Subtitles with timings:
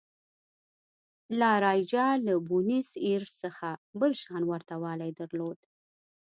[1.39, 3.69] لا رایجا له بونیس ایرس څخه
[3.99, 5.59] بل شان ورته والی درلود.